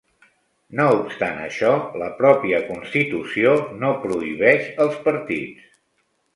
No 0.77 0.87
obstant 0.99 1.37
això, 1.47 1.73
la 2.03 2.07
pròpia 2.23 2.63
constitució 2.71 3.55
no 3.85 3.95
prohibeix 4.09 4.69
els 4.87 5.01
partits. 5.09 5.73